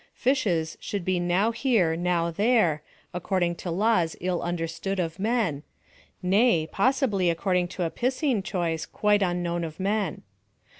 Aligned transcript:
Fishes 0.15 0.77
should 0.79 1.05
be 1.05 1.19
now 1.19 1.51
here 1.51 1.95
now 1.95 2.31
there, 2.31 2.81
according 3.13 3.53
to 3.57 3.69
laws 3.69 4.15
ill 4.19 4.41
understood 4.41 4.99
of 4.99 5.19
men 5.19 5.61
nay, 6.23 6.65
possibly 6.65 7.29
according 7.29 7.67
to 7.67 7.83
a 7.83 7.91
piscine 7.91 8.41
choice 8.41 8.87
quite 8.87 9.21
unknown 9.21 9.63
of 9.63 9.79
men. 9.79 10.23